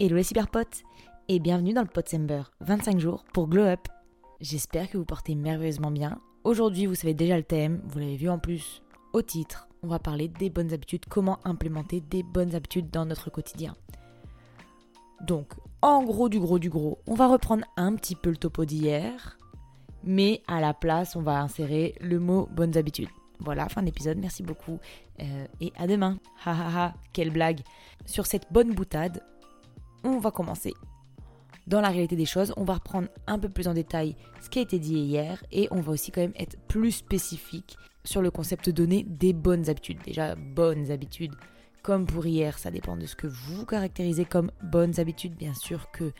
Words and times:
Hello 0.00 0.16
les 0.16 0.24
cyberpotes 0.24 0.82
et 1.28 1.38
bienvenue 1.38 1.72
dans 1.72 1.82
le 1.82 1.86
Potsember, 1.86 2.42
25 2.62 2.98
jours 2.98 3.22
pour 3.32 3.46
Glow 3.46 3.62
Up. 3.62 3.86
J'espère 4.40 4.90
que 4.90 4.98
vous 4.98 5.04
portez 5.04 5.36
merveilleusement 5.36 5.92
bien. 5.92 6.18
Aujourd'hui, 6.42 6.86
vous 6.86 6.96
savez 6.96 7.14
déjà 7.14 7.36
le 7.36 7.44
thème, 7.44 7.80
vous 7.86 8.00
l'avez 8.00 8.16
vu 8.16 8.28
en 8.28 8.40
plus 8.40 8.82
au 9.12 9.22
titre. 9.22 9.68
On 9.84 9.86
va 9.86 10.00
parler 10.00 10.26
des 10.26 10.50
bonnes 10.50 10.72
habitudes, 10.72 11.04
comment 11.08 11.38
implémenter 11.44 12.00
des 12.00 12.24
bonnes 12.24 12.56
habitudes 12.56 12.90
dans 12.90 13.06
notre 13.06 13.30
quotidien. 13.30 13.76
Donc, 15.20 15.52
en 15.80 16.02
gros 16.02 16.28
du 16.28 16.40
gros 16.40 16.58
du 16.58 16.70
gros, 16.70 16.98
on 17.06 17.14
va 17.14 17.28
reprendre 17.28 17.64
un 17.76 17.94
petit 17.94 18.16
peu 18.16 18.30
le 18.30 18.36
topo 18.36 18.64
d'hier, 18.64 19.38
mais 20.02 20.42
à 20.48 20.60
la 20.60 20.74
place, 20.74 21.14
on 21.14 21.22
va 21.22 21.40
insérer 21.40 21.94
le 22.00 22.18
mot 22.18 22.48
bonnes 22.50 22.76
habitudes. 22.76 23.10
Voilà, 23.38 23.68
fin 23.68 23.84
d'épisode, 23.84 24.18
merci 24.18 24.42
beaucoup 24.42 24.80
euh, 25.20 25.46
et 25.60 25.72
à 25.76 25.86
demain. 25.86 26.18
Ha 26.44 26.50
ha 26.50 26.84
ha, 26.84 26.94
quelle 27.12 27.30
blague. 27.30 27.60
Sur 28.06 28.26
cette 28.26 28.52
bonne 28.52 28.74
boutade, 28.74 29.22
on 30.04 30.18
va 30.18 30.30
commencer. 30.30 30.74
Dans 31.66 31.80
la 31.80 31.88
réalité 31.88 32.14
des 32.14 32.26
choses, 32.26 32.52
on 32.56 32.64
va 32.64 32.74
reprendre 32.74 33.08
un 33.26 33.38
peu 33.38 33.48
plus 33.48 33.68
en 33.68 33.74
détail 33.74 34.16
ce 34.42 34.50
qui 34.50 34.58
a 34.58 34.62
été 34.62 34.78
dit 34.78 34.96
hier 34.96 35.42
et 35.50 35.66
on 35.70 35.80
va 35.80 35.92
aussi 35.92 36.12
quand 36.12 36.20
même 36.20 36.34
être 36.36 36.58
plus 36.68 36.92
spécifique 36.92 37.76
sur 38.04 38.20
le 38.20 38.30
concept 38.30 38.68
donné 38.68 39.02
des 39.02 39.32
bonnes 39.32 39.70
habitudes. 39.70 39.98
Déjà, 40.04 40.34
bonnes 40.34 40.90
habitudes, 40.90 41.34
comme 41.82 42.04
pour 42.06 42.26
hier, 42.26 42.58
ça 42.58 42.70
dépend 42.70 42.98
de 42.98 43.06
ce 43.06 43.16
que 43.16 43.26
vous 43.26 43.64
caractérisez 43.64 44.26
comme 44.26 44.50
bonnes 44.62 45.00
habitudes. 45.00 45.36
Bien 45.36 45.54
sûr 45.54 45.90
que 45.90 46.12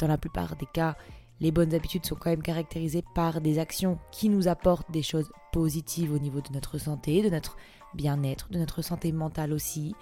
dans 0.00 0.08
la 0.08 0.16
plupart 0.16 0.56
des 0.56 0.66
cas, 0.72 0.96
les 1.40 1.50
bonnes 1.50 1.74
habitudes 1.74 2.06
sont 2.06 2.14
quand 2.14 2.30
même 2.30 2.42
caractérisées 2.42 3.04
par 3.14 3.42
des 3.42 3.58
actions 3.58 3.98
qui 4.12 4.30
nous 4.30 4.48
apportent 4.48 4.90
des 4.90 5.02
choses 5.02 5.30
positives 5.52 6.12
au 6.12 6.18
niveau 6.18 6.40
de 6.40 6.52
notre 6.54 6.78
santé, 6.78 7.22
de 7.22 7.28
notre 7.28 7.58
bien-être, 7.92 8.48
de 8.50 8.58
notre 8.58 8.80
santé 8.80 9.12
mentale 9.12 9.52
aussi, 9.52 9.94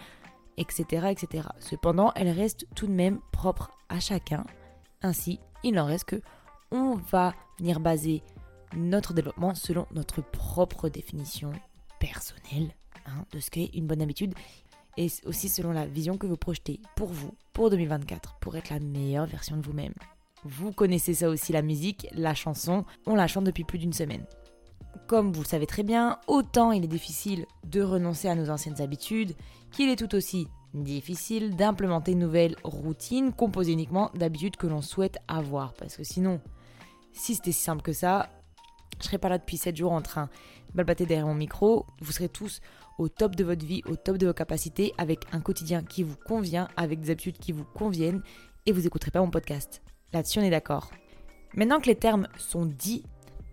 etc., 0.57 1.09
etc. 1.11 1.49
Cependant, 1.59 2.13
elles 2.15 2.31
restent 2.31 2.67
tout 2.75 2.87
de 2.87 2.93
même 2.93 3.21
propres 3.33 3.71
à 3.89 4.01
chacun. 4.01 4.45
Ainsi, 5.03 5.41
il 5.63 5.79
en 5.79 5.87
reste 5.87 6.05
que 6.05 6.21
on 6.71 6.95
va 6.95 7.35
venir 7.59 7.81
baser 7.81 8.23
notre 8.75 9.15
développement 9.15 9.55
selon 9.55 9.87
notre 9.93 10.23
propre 10.23 10.89
définition 10.89 11.53
personnelle 12.01 12.75
hein, 13.07 13.25
de 13.33 13.39
ce 13.39 13.51
qu'est 13.51 13.71
une 13.75 13.87
bonne 13.87 14.03
habitude 14.03 14.35
et 14.97 15.09
aussi 15.25 15.49
selon 15.49 15.73
la 15.73 15.87
vision 15.87 16.19
que 16.19 16.27
vous 16.27 16.37
projetez 16.37 16.81
pour 16.97 17.09
vous, 17.09 17.35
pour 17.53 17.71
2024, 17.71 18.37
pour 18.41 18.57
être 18.57 18.71
la 18.71 18.81
meilleure 18.81 19.27
version 19.27 19.57
de 19.57 19.63
vous-même. 19.63 19.95
Vous 20.45 20.73
connaissez 20.73 21.15
ça 21.15 21.29
aussi 21.29 21.53
la 21.53 21.63
musique, 21.63 22.07
la 22.13 22.35
chanson, 22.35 22.85
on 23.07 23.15
la 23.15 23.27
chante 23.27 23.45
depuis 23.45 23.65
plus 23.65 23.79
d'une 23.79 23.93
semaine. 23.93 24.25
Comme 25.07 25.33
vous 25.33 25.43
le 25.43 25.47
savez 25.47 25.67
très 25.67 25.83
bien, 25.83 26.19
autant 26.27 26.73
il 26.73 26.85
est 26.85 26.89
difficile 26.89 27.47
de 27.65 27.83
renoncer 27.83 28.29
à 28.29 28.35
nos 28.35 28.51
anciennes 28.51 28.81
habitudes, 28.81 29.35
qu'il 29.73 29.89
est 29.89 29.97
tout 29.97 30.15
aussi 30.15 30.49
difficile 30.73 31.57
d'implémenter 31.57 32.13
une 32.13 32.19
nouvelle 32.19 32.57
routine 32.65 33.33
composée 33.33 33.73
uniquement 33.73 34.11
d'habitudes 34.15 34.57
que 34.57 34.67
l'on 34.67 34.83
souhaite 34.83 35.19
avoir. 35.29 35.75
Parce 35.75 35.97
que 35.97 36.05
sinon, 36.05 36.41
si 37.13 37.35
c'était 37.35 37.53
si 37.53 37.63
simple 37.63 37.83
que 37.83 37.93
ça, 37.93 38.29
je 38.99 39.05
serais 39.05 39.19
pas 39.19 39.29
là 39.29 39.39
depuis 39.39 39.57
7 39.57 39.77
jours 39.77 39.93
en 39.93 40.03
train 40.03 40.29
de 40.71 40.77
balbater 40.77 41.07
derrière 41.07 41.27
mon 41.27 41.35
micro. 41.35 41.87
Vous 42.01 42.13
serez 42.13 42.29
tous 42.29 42.61
au 42.99 43.09
top 43.09 43.35
de 43.37 43.45
votre 43.45 43.65
vie, 43.65 43.83
au 43.87 43.97
top 43.97 44.19
de 44.19 44.27
vos 44.27 44.33
capacités, 44.33 44.95
avec 44.99 45.25
un 45.33 45.41
quotidien 45.41 45.83
qui 45.83 46.03
vous 46.03 46.17
convient, 46.17 46.69
avec 46.77 47.01
des 47.01 47.11
habitudes 47.11 47.39
qui 47.39 47.53
vous 47.53 47.65
conviennent, 47.65 48.23
et 48.67 48.73
vous 48.73 48.83
n'écouterez 48.83 49.11
pas 49.11 49.21
mon 49.21 49.31
podcast. 49.31 49.83
Là-dessus, 50.13 50.39
on 50.39 50.43
est 50.43 50.51
d'accord. 50.51 50.91
Maintenant 51.55 51.81
que 51.81 51.87
les 51.87 51.97
termes 51.97 52.29
sont 52.39 52.67
dits, 52.67 53.05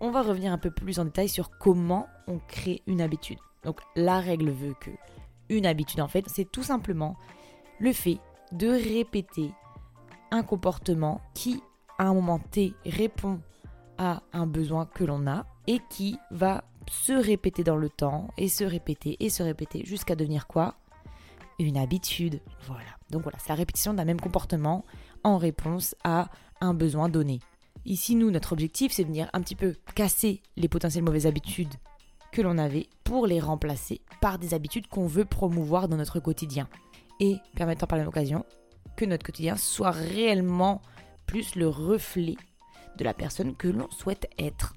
on 0.02 0.10
va 0.10 0.20
revenir 0.20 0.52
un 0.52 0.58
peu 0.58 0.70
plus 0.70 0.98
en 0.98 1.04
détail 1.04 1.28
sur 1.28 1.56
comment 1.58 2.08
on 2.26 2.38
crée 2.40 2.82
une 2.86 3.00
habitude. 3.00 3.38
Donc 3.62 3.80
la 3.94 4.20
règle 4.20 4.50
veut 4.50 4.74
que 4.80 4.90
une 5.48 5.64
habitude 5.64 6.00
en 6.00 6.08
fait, 6.08 6.24
c'est 6.28 6.50
tout 6.50 6.64
simplement 6.64 7.16
le 7.78 7.92
fait 7.92 8.18
de 8.50 8.68
répéter 8.68 9.52
un 10.30 10.42
comportement 10.42 11.20
qui 11.34 11.62
à 11.98 12.06
un 12.06 12.14
moment 12.14 12.40
T 12.40 12.74
répond 12.84 13.40
à 13.96 14.22
un 14.32 14.46
besoin 14.46 14.86
que 14.86 15.04
l'on 15.04 15.26
a 15.26 15.46
et 15.68 15.78
qui 15.88 16.18
va 16.32 16.64
se 16.90 17.12
répéter 17.12 17.62
dans 17.62 17.76
le 17.76 17.88
temps 17.88 18.28
et 18.36 18.48
se 18.48 18.64
répéter 18.64 19.16
et 19.20 19.30
se 19.30 19.44
répéter 19.44 19.84
jusqu'à 19.86 20.16
devenir 20.16 20.48
quoi? 20.48 20.74
Une 21.60 21.76
habitude. 21.76 22.40
Voilà. 22.66 22.90
Donc 23.10 23.22
voilà, 23.22 23.38
c'est 23.38 23.50
la 23.50 23.54
répétition 23.54 23.94
d'un 23.94 24.04
même 24.04 24.20
comportement 24.20 24.84
en 25.22 25.36
réponse 25.36 25.94
à 26.02 26.28
un 26.60 26.74
besoin 26.74 27.08
donné. 27.08 27.38
Ici, 27.84 28.14
nous, 28.14 28.30
notre 28.30 28.52
objectif, 28.52 28.92
c'est 28.92 29.02
de 29.02 29.08
venir 29.08 29.28
un 29.32 29.40
petit 29.40 29.56
peu 29.56 29.74
casser 29.94 30.42
les 30.56 30.68
potentielles 30.68 31.04
mauvaises 31.04 31.26
habitudes 31.26 31.74
que 32.32 32.42
l'on 32.42 32.58
avait 32.58 32.88
pour 33.04 33.26
les 33.26 33.40
remplacer 33.40 34.00
par 34.20 34.38
des 34.38 34.54
habitudes 34.54 34.86
qu'on 34.86 35.06
veut 35.06 35.24
promouvoir 35.24 35.88
dans 35.88 35.96
notre 35.96 36.20
quotidien. 36.20 36.68
Et 37.20 37.36
permettant 37.54 37.86
par 37.86 37.98
la 37.98 38.04
même 38.04 38.08
occasion 38.08 38.44
que 38.96 39.04
notre 39.04 39.24
quotidien 39.24 39.56
soit 39.56 39.90
réellement 39.90 40.80
plus 41.26 41.56
le 41.56 41.68
reflet 41.68 42.36
de 42.96 43.04
la 43.04 43.14
personne 43.14 43.54
que 43.54 43.68
l'on 43.68 43.90
souhaite 43.90 44.28
être. 44.38 44.74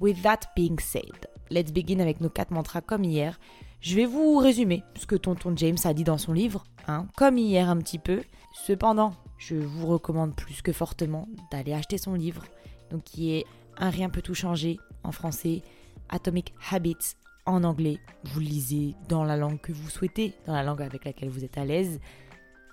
With 0.00 0.22
that 0.22 0.40
being 0.56 0.78
said, 0.80 1.28
let's 1.50 1.72
begin 1.72 2.00
avec 2.00 2.20
nos 2.20 2.28
quatre 2.28 2.50
mantras 2.50 2.80
comme 2.80 3.04
hier. 3.04 3.38
Je 3.80 3.96
vais 3.96 4.06
vous 4.06 4.38
résumer 4.38 4.82
ce 4.96 5.06
que 5.06 5.14
tonton 5.14 5.54
James 5.56 5.76
a 5.84 5.94
dit 5.94 6.04
dans 6.04 6.18
son 6.18 6.32
livre, 6.32 6.64
hein, 6.88 7.06
comme 7.16 7.38
hier 7.38 7.68
un 7.68 7.76
petit 7.78 7.98
peu. 7.98 8.22
Cependant, 8.52 9.12
je 9.38 9.56
vous 9.56 9.86
recommande 9.86 10.34
plus 10.34 10.62
que 10.62 10.72
fortement 10.72 11.28
d'aller 11.50 11.72
acheter 11.72 11.98
son 11.98 12.14
livre, 12.14 12.44
donc 12.90 13.04
qui 13.04 13.32
est 13.32 13.44
Un 13.76 13.90
rien 13.90 14.08
peut 14.08 14.22
tout 14.22 14.34
changer 14.34 14.78
en 15.02 15.12
français, 15.12 15.62
Atomic 16.08 16.54
Habits 16.70 17.16
en 17.46 17.64
anglais. 17.64 17.98
Vous 18.24 18.40
lisez 18.40 18.94
dans 19.08 19.24
la 19.24 19.36
langue 19.36 19.60
que 19.60 19.72
vous 19.72 19.90
souhaitez, 19.90 20.34
dans 20.46 20.54
la 20.54 20.62
langue 20.62 20.82
avec 20.82 21.04
laquelle 21.04 21.28
vous 21.28 21.44
êtes 21.44 21.58
à 21.58 21.64
l'aise. 21.64 22.00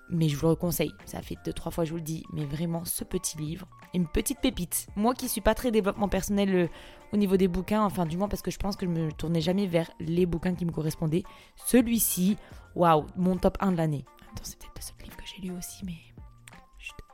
Mais 0.10 0.28
je 0.28 0.36
vous 0.36 0.48
le 0.48 0.56
conseille, 0.56 0.92
ça 1.06 1.22
fait 1.22 1.38
deux 1.46 1.54
trois 1.54 1.72
fois 1.72 1.86
je 1.86 1.92
vous 1.92 1.98
le 1.98 2.04
dis, 2.04 2.26
mais 2.34 2.44
vraiment 2.44 2.84
ce 2.84 3.06
petit 3.06 3.38
livre, 3.38 3.66
une 3.94 4.08
petite 4.08 4.40
pépite. 4.42 4.88
Moi 4.98 5.14
qui 5.14 5.30
suis 5.30 5.40
pas 5.40 5.56
très 5.56 5.72
développement 5.72 6.10
personnel 6.10 6.54
euh, 6.54 6.68
au 7.14 7.18
niveau 7.18 7.38
des 7.38 7.48
bouquins, 7.48 7.84
enfin 7.86 8.06
du 8.06 8.18
moins 8.18 8.28
parce 8.28 8.42
que 8.42 8.52
je 8.52 8.58
pense 8.58 8.76
que 8.76 8.86
je 8.86 8.92
me 8.92 9.12
tournais 9.14 9.40
jamais 9.40 9.68
vers 9.68 9.90
les 10.02 10.26
bouquins 10.26 10.54
qui 10.54 10.66
me 10.66 10.72
correspondaient. 10.72 11.24
Celui-ci, 11.66 12.38
waouh, 12.76 13.06
mon 13.16 13.38
top 13.38 13.58
1 13.62 13.72
de 13.72 13.78
l'année. 13.78 14.04
Attends, 14.34 14.44
c'est 14.44 14.60
peut-être 14.60 14.76
le 14.76 14.82
seul 14.82 14.96
livre 15.06 15.18
que 15.18 15.24
j'ai 15.26 15.42
lu 15.48 15.58
aussi, 15.58 15.86
mais 15.86 16.11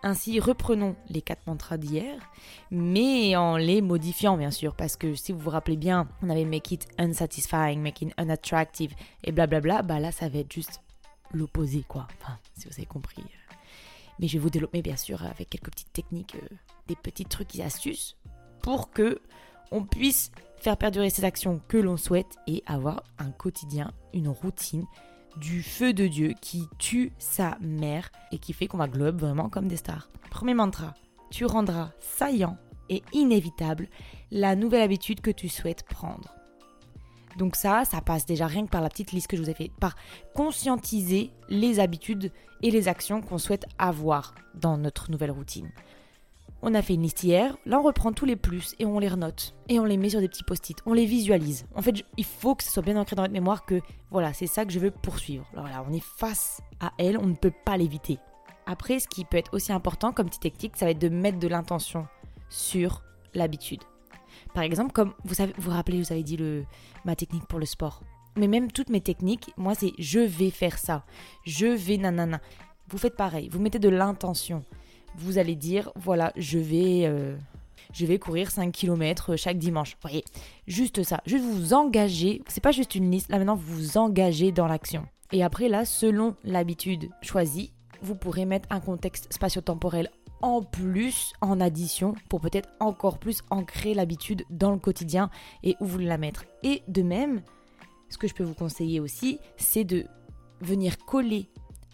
ainsi, 0.04 0.40
reprenons 0.40 0.96
les 1.10 1.22
quatre 1.22 1.46
mantras 1.48 1.78
d'hier, 1.78 2.20
mais 2.72 3.36
en 3.36 3.58
les 3.58 3.82
modifiant 3.82 4.38
bien 4.38 4.52
sûr, 4.52 4.76
parce 4.76 4.96
que 4.96 5.16
si 5.16 5.32
vous 5.32 5.40
vous 5.40 5.50
rappelez 5.50 5.78
bien, 5.78 6.08
on 6.22 6.30
avait 6.30 6.46
make 6.46 6.72
it 6.72 6.88
unsatisfying, 6.98 7.82
make 7.82 8.02
it 8.02 8.14
unattractive 8.18 8.94
et 9.24 9.32
blablabla, 9.32 9.82
bah 9.82 10.00
là 10.00 10.12
ça 10.12 10.30
va 10.30 10.40
être 10.40 10.54
juste 10.54 10.82
l'opposé 11.32 11.84
quoi, 11.88 12.08
enfin 12.20 12.38
si 12.56 12.68
vous 12.68 12.74
avez 12.74 12.86
compris. 12.86 13.24
Mais 14.20 14.28
je 14.28 14.34
vais 14.34 14.40
vous 14.40 14.50
développer 14.50 14.82
bien 14.82 14.98
sûr 14.98 15.24
avec 15.24 15.50
quelques 15.50 15.70
petites 15.72 15.94
techniques, 15.94 16.36
euh, 16.36 16.56
des 16.88 16.96
petits 16.96 17.26
trucs 17.26 17.56
et 17.56 17.64
astuces 17.64 18.18
pour 18.62 18.92
que 18.92 19.22
on 19.72 19.84
puisse 19.84 20.32
faire 20.58 20.78
perdurer 20.78 21.10
ces 21.10 21.26
actions 21.26 21.62
que 21.68 21.78
l'on 21.78 21.98
souhaite 21.98 22.38
et 22.48 22.64
avoir 22.66 23.04
un 23.20 23.32
quotidien, 23.32 23.92
une 24.14 24.30
routine 24.30 24.86
du 25.40 25.64
feu 25.64 25.94
de 25.94 26.08
Dieu 26.08 26.34
qui 26.42 26.68
tue 26.78 27.12
sa 27.18 27.58
mère 27.62 28.12
et 28.32 28.38
qui 28.38 28.54
fait 28.54 28.68
qu'on 28.68 28.78
va 28.78 28.88
globe 28.88 29.20
vraiment 29.20 29.50
comme 29.50 29.68
des 29.68 29.78
stars. 29.78 30.10
Premier 30.30 30.54
mantra, 30.54 30.94
tu 31.30 31.46
rendras 31.46 31.92
saillant 32.00 32.58
et 32.90 33.04
inévitable 33.14 33.88
la 34.32 34.56
nouvelle 34.56 34.82
habitude 34.82 35.22
que 35.22 35.32
tu 35.32 35.50
souhaites 35.50 35.84
prendre. 35.84 36.34
Donc 37.38 37.56
ça, 37.56 37.86
ça 37.86 38.02
passe 38.02 38.26
déjà 38.26 38.48
rien 38.48 38.66
que 38.66 38.72
par 38.72 38.82
la 38.82 38.90
petite 38.90 39.12
liste 39.12 39.28
que 39.28 39.38
je 39.38 39.44
vous 39.44 39.50
ai 39.50 39.54
faite, 39.54 39.72
par 39.80 39.96
conscientiser 40.34 41.32
les 41.50 41.80
habitudes 41.80 42.32
et 42.64 42.72
les 42.72 42.88
actions 42.88 43.22
qu'on 43.22 43.38
souhaite 43.38 43.68
avoir 43.78 44.34
dans 44.56 44.78
notre 44.78 45.12
nouvelle 45.12 45.32
routine. 45.32 45.70
On 46.64 46.74
a 46.74 46.82
fait 46.82 46.96
une 46.96 47.04
liste 47.04 47.24
hier, 47.24 47.56
là 47.66 47.80
on 47.80 47.84
reprend 47.84 48.12
tous 48.12 48.26
les 48.26 48.36
plus 48.36 48.76
et 48.80 48.86
on 48.86 48.98
les 48.98 49.08
renote. 49.08 49.56
Et 49.70 49.80
on 49.80 49.86
les 49.86 49.98
met 49.98 50.10
sur 50.10 50.20
des 50.20 50.28
petits 50.28 50.44
post-it, 50.44 50.78
on 50.86 50.94
les 50.94 51.06
visualise. 51.06 51.68
En 51.76 51.82
fait, 51.84 52.04
il 52.18 52.26
faut 52.26 52.56
que 52.56 52.64
ce 52.64 52.72
soit 52.72 52.82
bien 52.82 52.98
ancré 52.98 53.16
dans 53.16 53.22
notre 53.22 53.34
mémoire 53.34 53.66
que 53.66 53.80
voilà, 54.10 54.34
c'est 54.34 54.48
ça 54.48 54.66
que 54.66 54.72
je 54.72 54.80
veux 54.80 54.90
poursuivre. 54.90 55.46
Alors 55.54 55.68
là, 55.68 55.86
on 55.88 55.94
est 55.94 56.04
face 56.04 56.62
à 56.80 56.92
elle, 56.98 57.18
on 57.20 57.28
ne 57.28 57.36
peut 57.36 57.54
pas 57.64 57.78
l'éviter. 57.78 58.18
Après, 58.66 59.00
ce 59.00 59.08
qui 59.08 59.24
peut 59.24 59.38
être 59.38 59.54
aussi 59.54 59.72
important 59.72 60.12
comme 60.12 60.28
petite 60.28 60.42
technique, 60.42 60.78
ça 60.78 60.86
va 60.86 60.92
être 60.92 61.00
de 61.00 61.10
mettre 61.10 61.40
de 61.40 61.48
l'intention 61.48 62.08
sur 62.50 63.04
l'habitude. 63.36 63.84
Par 64.54 64.64
exemple, 64.64 64.92
comme 64.94 65.14
vous 65.24 65.36
vous, 65.36 65.52
vous 65.58 65.72
rappelez, 65.72 66.02
vous 66.02 66.12
avez 66.12 66.24
dit 66.24 66.38
le, 66.38 66.66
ma 67.06 67.16
technique 67.16 67.46
pour 67.46 67.60
le 67.60 67.66
sport. 67.66 68.02
Mais 68.36 68.48
même 68.48 68.72
toutes 68.72 68.90
mes 68.90 69.02
techniques, 69.02 69.52
moi 69.58 69.74
c'est 69.74 69.94
je 69.98 70.20
vais 70.20 70.50
faire 70.52 70.78
ça, 70.78 71.06
je 71.44 71.68
vais 71.68 71.98
nanana. 71.98 72.40
Vous 72.90 72.98
faites 72.98 73.16
pareil, 73.16 73.50
vous 73.50 73.60
mettez 73.60 73.80
de 73.80 73.90
l'intention 73.90 74.64
vous 75.16 75.38
allez 75.38 75.56
dire 75.56 75.92
voilà, 75.96 76.32
je 76.36 76.60
vais, 76.60 77.06
euh, 77.06 77.36
je 77.94 78.06
vais 78.06 78.20
courir 78.20 78.52
5 78.52 78.72
km 78.72 79.36
chaque 79.36 79.58
dimanche. 79.58 79.92
Vous 79.92 80.10
voyez, 80.10 80.24
juste 80.68 81.04
ça. 81.04 81.22
Juste 81.26 81.44
vous 81.44 81.74
engager. 81.74 82.42
C'est 82.48 82.62
pas 82.62 82.72
juste 82.72 82.96
une 82.96 83.12
liste. 83.12 83.30
Là 83.30 83.38
maintenant, 83.38 83.56
vous 83.56 83.76
vous 83.76 83.98
engagez 83.98 84.52
dans 84.52 84.68
l'action. 84.68 85.06
Et 85.32 85.44
après, 85.44 85.68
là, 85.68 85.86
selon 85.86 86.36
l'habitude 86.44 87.10
choisie, 87.22 87.74
vous 88.02 88.16
pourrez 88.16 88.46
mettre 88.46 88.68
un 88.72 88.80
contexte 88.80 89.34
spatio-temporel 89.34 90.10
en 90.42 90.62
plus, 90.62 91.34
en 91.42 91.60
addition, 91.60 92.14
pour 92.30 92.42
peut-être 92.42 92.70
encore 92.80 93.18
plus 93.18 93.42
ancrer 93.50 93.94
l'habitude 93.94 94.44
dans 94.50 94.72
le 94.72 94.78
quotidien 94.78 95.30
et 95.64 95.76
où 95.80 95.86
vous 95.86 95.98
la 95.98 96.18
mettre. 96.18 96.46
Et 96.64 96.84
de 96.88 97.02
même, 97.02 97.42
ce 98.10 98.18
que 98.18 98.28
je 98.28 98.36
peux 98.36 98.44
vous 98.44 98.54
conseiller 98.54 99.00
aussi, 99.00 99.40
c'est 99.58 99.84
de 99.84 100.06
venir 100.62 100.98
coller 101.00 101.50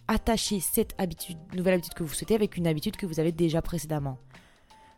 attacher 0.07 0.59
cette 0.59 0.93
habitude, 0.97 1.37
nouvelle 1.53 1.75
habitude 1.75 1.93
que 1.93 2.03
vous 2.03 2.13
souhaitez 2.13 2.35
avec 2.35 2.57
une 2.57 2.67
habitude 2.67 2.95
que 2.95 3.05
vous 3.05 3.19
avez 3.19 3.31
déjà 3.31 3.61
précédemment. 3.61 4.19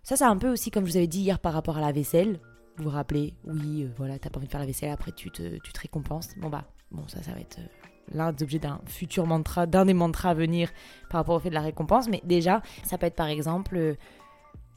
Ça, 0.03 0.15
c'est 0.15 0.23
un 0.23 0.37
peu 0.37 0.49
aussi 0.49 0.71
comme 0.71 0.85
je 0.85 0.91
vous 0.91 0.97
avais 0.97 1.07
dit 1.07 1.21
hier 1.21 1.39
par 1.39 1.53
rapport 1.53 1.77
à 1.77 1.81
la 1.81 1.91
vaisselle. 1.91 2.39
Vous 2.77 2.85
vous 2.85 2.89
rappelez, 2.89 3.33
oui, 3.45 3.83
euh, 3.83 3.89
voilà, 3.97 4.19
t'as 4.19 4.29
pas 4.29 4.37
envie 4.37 4.47
de 4.47 4.51
faire 4.51 4.59
la 4.59 4.65
vaisselle, 4.65 4.91
après 4.91 5.11
tu 5.11 5.31
te, 5.31 5.57
tu 5.57 5.71
récompenses. 5.81 6.29
Bon 6.37 6.49
bah, 6.49 6.65
bon, 6.91 7.07
ça, 7.07 7.23
ça 7.23 7.31
va 7.31 7.39
être 7.39 7.59
euh, 7.59 7.67
l'un 8.13 8.31
des 8.33 8.43
objets 8.43 8.59
d'un 8.59 8.81
futur 8.85 9.25
mantra, 9.25 9.65
d'un 9.65 9.85
des 9.85 9.93
mantras 9.93 10.31
à 10.31 10.33
venir 10.33 10.71
par 11.09 11.21
rapport 11.21 11.35
au 11.35 11.39
fait 11.39 11.49
de 11.49 11.55
la 11.55 11.61
récompense. 11.61 12.07
Mais 12.09 12.21
déjà, 12.23 12.61
ça 12.83 12.97
peut 12.97 13.05
être 13.05 13.15
par 13.15 13.27
exemple, 13.27 13.77
euh, 13.77 13.95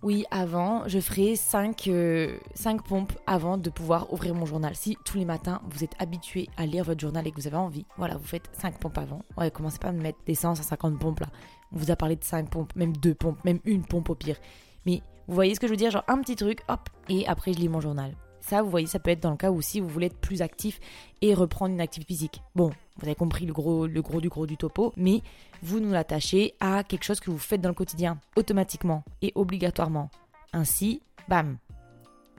oui, 0.02 0.24
avant, 0.30 0.86
je 0.86 1.00
ferai 1.00 1.34
5, 1.34 1.90
pompes 2.88 3.12
avant 3.26 3.58
de 3.58 3.68
pouvoir 3.68 4.12
ouvrir 4.12 4.34
mon 4.34 4.46
journal. 4.46 4.76
Si 4.76 4.96
tous 5.04 5.18
les 5.18 5.24
matins, 5.24 5.60
vous 5.70 5.82
êtes 5.82 5.94
habitué 5.98 6.48
à 6.56 6.66
lire 6.66 6.84
votre 6.84 7.00
journal 7.00 7.26
et 7.26 7.32
que 7.32 7.40
vous 7.40 7.48
avez 7.48 7.56
envie, 7.56 7.84
voilà, 7.96 8.16
vous 8.16 8.26
faites 8.26 8.48
5 8.52 8.78
pompes 8.78 8.98
avant. 8.98 9.22
Ouais, 9.36 9.50
commencez 9.50 9.78
pas 9.78 9.88
à 9.88 9.92
me 9.92 10.00
mettre 10.00 10.18
des 10.24 10.36
100, 10.36 10.54
150 10.54 10.98
pompes 10.98 11.20
là. 11.20 11.28
On 11.72 11.78
vous 11.78 11.90
a 11.90 11.96
parlé 11.96 12.14
de 12.14 12.22
5 12.22 12.48
pompes, 12.48 12.74
même 12.76 12.96
2 12.96 13.14
pompes, 13.14 13.44
même 13.44 13.58
une 13.64 13.84
pompe 13.84 14.10
au 14.10 14.14
pire. 14.14 14.36
Mais 14.86 15.02
vous 15.26 15.34
voyez 15.34 15.54
ce 15.54 15.60
que 15.60 15.66
je 15.66 15.72
veux 15.72 15.76
dire? 15.76 15.90
Genre 15.90 16.04
un 16.06 16.18
petit 16.20 16.36
truc, 16.36 16.62
hop, 16.68 16.88
et 17.08 17.26
après 17.26 17.52
je 17.52 17.58
lis 17.58 17.68
mon 17.68 17.80
journal. 17.80 18.14
Ça, 18.48 18.62
vous 18.62 18.70
voyez, 18.70 18.86
ça 18.86 18.98
peut 18.98 19.10
être 19.10 19.20
dans 19.20 19.32
le 19.32 19.36
cas 19.36 19.50
où 19.50 19.60
si 19.60 19.78
vous 19.78 19.88
voulez 19.88 20.06
être 20.06 20.16
plus 20.16 20.40
actif 20.40 20.80
et 21.20 21.34
reprendre 21.34 21.74
une 21.74 21.82
activité 21.82 22.14
physique. 22.14 22.42
Bon, 22.54 22.70
vous 22.96 23.04
avez 23.04 23.14
compris 23.14 23.44
le 23.44 23.52
gros, 23.52 23.86
le 23.86 24.00
gros 24.00 24.22
du 24.22 24.30
gros 24.30 24.46
du 24.46 24.56
topo, 24.56 24.94
mais 24.96 25.20
vous 25.62 25.80
nous 25.80 25.90
l'attachez 25.90 26.54
à 26.58 26.82
quelque 26.82 27.04
chose 27.04 27.20
que 27.20 27.30
vous 27.30 27.36
faites 27.36 27.60
dans 27.60 27.68
le 27.68 27.74
quotidien, 27.74 28.18
automatiquement 28.36 29.04
et 29.20 29.32
obligatoirement. 29.34 30.08
Ainsi, 30.54 31.02
bam. 31.28 31.58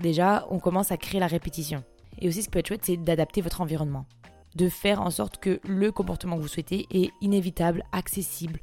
Déjà, 0.01 0.47
on 0.49 0.57
commence 0.57 0.91
à 0.91 0.97
créer 0.97 1.19
la 1.19 1.27
répétition. 1.27 1.83
Et 2.17 2.27
aussi, 2.27 2.41
ce 2.41 2.47
qui 2.47 2.51
peut 2.53 2.59
être 2.59 2.69
chouette, 2.69 2.85
c'est 2.85 2.97
d'adapter 2.97 3.41
votre 3.41 3.61
environnement. 3.61 4.07
De 4.55 4.67
faire 4.67 5.03
en 5.03 5.11
sorte 5.11 5.37
que 5.37 5.59
le 5.67 5.91
comportement 5.91 6.37
que 6.37 6.41
vous 6.41 6.47
souhaitez 6.47 6.87
est 6.89 7.11
inévitable, 7.21 7.83
accessible, 7.91 8.61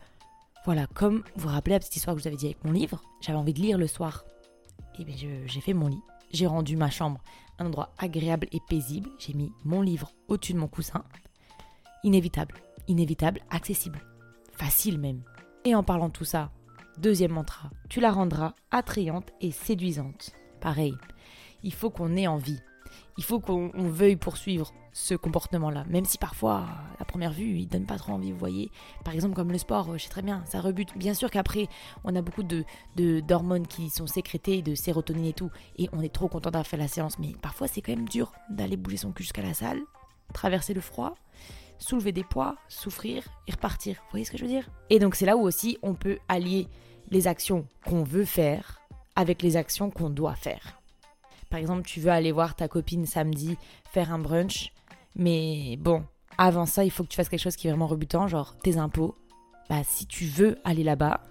voilà, 0.64 0.88
comme 0.88 1.22
vous 1.36 1.42
vous 1.42 1.54
rappelez 1.54 1.74
la 1.74 1.78
petite 1.78 1.94
histoire 1.94 2.16
que 2.16 2.20
je 2.20 2.24
vous 2.24 2.28
avais 2.28 2.36
dit 2.36 2.46
avec 2.46 2.64
mon 2.64 2.72
livre, 2.72 3.00
j'avais 3.20 3.38
envie 3.38 3.54
de 3.54 3.60
lire 3.60 3.78
le 3.78 3.86
soir. 3.86 4.24
Et 4.98 5.04
bien 5.04 5.14
j'ai 5.46 5.60
fait 5.60 5.74
mon 5.74 5.86
lit, 5.86 6.02
j'ai 6.32 6.46
rendu 6.46 6.76
ma 6.76 6.90
chambre 6.90 7.22
un 7.58 7.66
endroit 7.66 7.94
agréable 7.98 8.48
et 8.52 8.60
paisible, 8.68 9.10
j'ai 9.18 9.34
mis 9.34 9.52
mon 9.64 9.80
livre 9.80 10.12
au-dessus 10.28 10.52
de 10.52 10.58
mon 10.58 10.68
coussin. 10.68 11.04
Inévitable, 12.04 12.54
inévitable, 12.88 13.40
accessible, 13.50 14.02
facile 14.52 14.98
même. 14.98 15.22
Et 15.64 15.74
en 15.74 15.82
parlant 15.82 16.08
de 16.08 16.12
tout 16.12 16.24
ça, 16.24 16.50
deuxième 16.98 17.32
mantra, 17.32 17.70
tu 17.88 18.00
la 18.00 18.12
rendras 18.12 18.54
attrayante 18.70 19.32
et 19.40 19.50
séduisante. 19.50 20.32
Pareil, 20.60 20.94
il 21.62 21.72
faut 21.72 21.90
qu'on 21.90 22.16
ait 22.16 22.26
envie, 22.26 22.60
il 23.18 23.24
faut 23.24 23.40
qu'on 23.40 23.70
veuille 23.74 24.16
poursuivre 24.16 24.72
ce 24.92 25.14
comportement-là. 25.14 25.84
Même 25.88 26.06
si 26.06 26.16
parfois, 26.16 26.64
à 26.98 27.04
première 27.04 27.32
vue, 27.32 27.58
il 27.58 27.66
donne 27.66 27.84
pas 27.84 27.98
trop 27.98 28.12
envie, 28.12 28.32
vous 28.32 28.38
voyez. 28.38 28.70
Par 29.04 29.14
exemple, 29.14 29.34
comme 29.34 29.52
le 29.52 29.58
sport, 29.58 29.92
je 29.98 30.02
sais 30.02 30.08
très 30.08 30.22
bien, 30.22 30.42
ça 30.46 30.60
rebute. 30.60 30.96
Bien 30.96 31.12
sûr 31.12 31.30
qu'après, 31.30 31.68
on 32.04 32.16
a 32.16 32.22
beaucoup 32.22 32.42
de, 32.42 32.64
d'hormones 33.20 33.66
qui 33.66 33.90
sont 33.90 34.06
sécrétées, 34.06 34.62
de 34.62 34.74
sérotonine 34.74 35.26
et 35.26 35.32
tout, 35.32 35.50
et 35.76 35.88
on 35.92 36.00
est 36.00 36.12
trop 36.12 36.28
content 36.28 36.50
d'avoir 36.50 36.66
fait 36.66 36.78
la 36.78 36.88
séance. 36.88 37.18
Mais 37.18 37.34
parfois, 37.42 37.68
c'est 37.68 37.82
quand 37.82 37.94
même 37.94 38.08
dur 38.08 38.32
d'aller 38.48 38.76
bouger 38.76 38.96
son 38.96 39.12
cul 39.12 39.24
jusqu'à 39.24 39.42
la 39.42 39.54
salle, 39.54 39.80
traverser 40.32 40.72
le 40.72 40.80
froid, 40.80 41.14
soulever 41.78 42.12
des 42.12 42.24
poids, 42.24 42.56
souffrir 42.68 43.24
et 43.46 43.52
repartir. 43.52 43.96
Vous 43.96 44.10
voyez 44.12 44.24
ce 44.24 44.30
que 44.30 44.38
je 44.38 44.44
veux 44.44 44.50
dire? 44.50 44.68
Et 44.88 44.98
donc, 44.98 45.14
c'est 45.14 45.26
là 45.26 45.36
où 45.36 45.42
aussi 45.42 45.78
on 45.82 45.94
peut 45.94 46.18
allier 46.28 46.68
les 47.10 47.26
actions 47.26 47.66
qu'on 47.84 48.02
veut 48.02 48.24
faire 48.24 48.80
avec 49.14 49.42
les 49.42 49.56
actions 49.56 49.90
qu'on 49.90 50.10
doit 50.10 50.34
faire. 50.34 50.75
Par 51.56 51.62
exemple, 51.62 51.86
tu 51.86 52.00
veux 52.00 52.10
aller 52.10 52.32
voir 52.32 52.54
ta 52.54 52.68
copine 52.68 53.06
samedi 53.06 53.56
faire 53.90 54.12
un 54.12 54.18
brunch, 54.18 54.74
mais 55.14 55.78
bon, 55.80 56.04
avant 56.36 56.66
ça, 56.66 56.84
il 56.84 56.90
faut 56.90 57.02
que 57.02 57.08
tu 57.08 57.16
fasses 57.16 57.30
quelque 57.30 57.40
chose 57.40 57.56
qui 57.56 57.66
est 57.66 57.70
vraiment 57.70 57.86
rebutant, 57.86 58.28
genre 58.28 58.58
tes 58.58 58.76
impôts. 58.76 59.16
Bah, 59.70 59.80
si 59.82 60.04
tu 60.04 60.26
veux 60.26 60.58
aller 60.64 60.84
là-bas, 60.84 61.22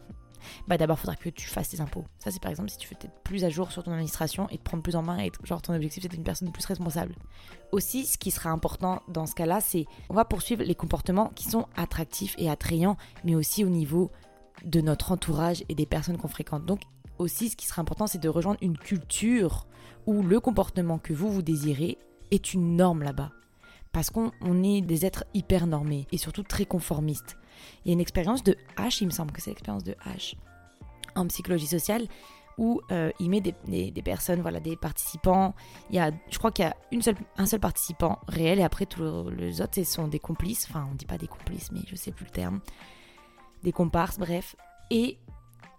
bah 0.68 0.80
d'abord, 0.80 0.98
faudra 0.98 1.16
que 1.16 1.30
tu 1.30 1.48
fasses 1.48 1.70
tes 1.70 1.80
impôts. 1.80 2.06
Ça, 2.18 2.32
c'est 2.32 2.42
par 2.42 2.50
exemple 2.50 2.72
si 2.72 2.80
tu 2.80 2.88
veux 2.88 2.96
être 2.96 3.08
plus 3.24 3.44
à 3.44 3.50
jour 3.50 3.72
sur 3.72 3.84
ton 3.84 3.92
administration 3.92 4.50
et 4.50 4.58
te 4.58 4.64
prendre 4.64 4.82
plus 4.82 4.96
en 4.96 5.04
main 5.04 5.20
et 5.20 5.32
genre 5.44 5.62
ton 5.62 5.76
objectif, 5.76 6.02
c'est 6.02 6.10
d'être 6.10 6.18
une 6.18 6.24
personne 6.24 6.52
plus 6.52 6.66
responsable. 6.66 7.14
Aussi, 7.72 8.08
ce 8.08 8.18
qui 8.18 8.32
sera 8.32 8.50
important 8.50 9.04
dans 9.08 9.28
ce 9.28 9.36
cas-là, 9.36 9.62
c'est 9.62 9.86
on 10.10 10.16
va 10.16 10.26
poursuivre 10.26 10.64
les 10.64 10.74
comportements 10.74 11.30
qui 11.36 11.44
sont 11.44 11.68
attractifs 11.78 12.34
et 12.40 12.50
attrayants, 12.50 12.98
mais 13.26 13.36
aussi 13.36 13.64
au 13.64 13.70
niveau 13.70 14.10
de 14.64 14.82
notre 14.82 15.12
entourage 15.12 15.64
et 15.70 15.76
des 15.76 15.86
personnes 15.86 16.18
qu'on 16.18 16.28
fréquente. 16.30 16.66
Donc, 16.66 16.82
aussi, 17.20 17.50
ce 17.50 17.56
qui 17.56 17.66
sera 17.66 17.82
important, 17.82 18.08
c'est 18.08 18.18
de 18.20 18.30
rejoindre 18.30 18.60
une 18.62 18.78
culture 18.78 19.68
où 20.06 20.22
le 20.22 20.40
comportement 20.40 20.98
que 20.98 21.14
vous 21.14 21.32
vous 21.32 21.42
désirez 21.42 21.98
est 22.32 22.54
une 22.54 22.76
norme 22.76 23.04
là-bas. 23.04 23.32
Parce 23.92 24.10
qu'on 24.10 24.32
est 24.64 24.82
des 24.82 25.06
êtres 25.06 25.24
hyper 25.34 25.68
normés 25.68 26.08
et 26.12 26.18
surtout 26.18 26.44
très 26.44 26.66
conformistes. 26.66 27.38
Il 27.84 27.90
y 27.90 27.92
a 27.92 27.94
une 27.94 28.02
expérience 28.02 28.44
de 28.44 28.58
H, 28.78 28.98
il 29.02 29.06
me 29.06 29.12
semble 29.12 29.32
que 29.32 29.42
c'est 29.42 29.52
l'expérience 29.52 29.84
de 29.84 29.96
H, 30.06 30.36
en 31.16 31.26
psychologie 31.28 31.68
sociale, 31.68 32.06
où 32.58 32.82
euh, 32.92 33.12
il 33.20 33.30
met 33.30 33.42
des, 33.42 33.54
personnes, 34.02 34.42
voilà, 34.42 34.60
des 34.60 34.76
participants. 34.76 35.56
Il 35.90 35.96
y 35.96 36.00
a, 36.00 36.12
je 36.30 36.38
crois 36.38 36.52
qu'il 36.52 36.66
y 36.66 36.68
a 36.68 36.76
une 36.92 37.02
seule, 37.02 37.16
un 37.38 37.46
seul 37.46 37.60
participant 37.60 38.20
réel 38.28 38.60
et 38.60 38.64
après 38.64 38.86
tous 38.86 39.30
les 39.30 39.62
autres 39.62 39.84
sont 39.84 40.08
des 40.08 40.20
complices. 40.20 40.68
Enfin, 40.70 40.88
on 40.92 40.96
dit 40.96 41.06
pas 41.06 41.18
des 41.18 41.28
complices, 41.28 41.72
mais 41.72 41.82
je 41.88 41.96
sais 41.96 42.12
plus 42.12 42.26
le 42.26 42.32
terme. 42.32 42.60
Des 43.64 43.72
comparses, 43.72 44.18
bref. 44.18 44.56
Et 44.92 45.18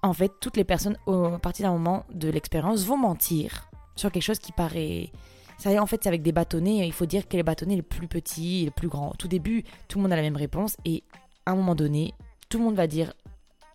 en 0.06 0.12
fait, 0.12 0.32
toutes 0.41 0.56
les 0.56 0.64
personnes, 0.64 0.97
à 1.06 1.38
partir 1.38 1.67
d'un 1.67 1.73
moment 1.73 2.05
de 2.12 2.29
l'expérience, 2.29 2.85
vont 2.85 2.97
mentir 2.97 3.70
sur 3.94 4.11
quelque 4.12 4.23
chose 4.23 4.38
qui 4.38 4.53
paraît. 4.53 5.12
Ça 5.58 5.70
en 5.82 5.87
fait, 5.87 6.03
c'est 6.03 6.08
avec 6.08 6.23
des 6.23 6.32
bâtonnets. 6.32 6.87
Il 6.87 6.93
faut 6.93 7.06
dire 7.06 7.29
quel 7.29 7.38
est 7.38 7.43
le 7.43 7.47
bâtonnet 7.47 7.81
plus 7.82 8.08
petit, 8.08 8.67
le 8.67 8.70
plus 8.70 8.88
grand. 8.88 9.11
Au 9.11 9.14
tout 9.14 9.29
début, 9.29 9.64
tout 9.88 9.99
le 9.99 10.03
monde 10.03 10.12
a 10.12 10.17
la 10.17 10.23
même 10.23 10.37
réponse. 10.37 10.76
Et 10.85 11.03
à 11.47 11.53
un 11.53 11.56
moment 11.56 11.75
donné, 11.75 12.14
tout 12.49 12.58
le 12.58 12.64
monde 12.64 12.75
va 12.75 12.87
dire 12.87 13.12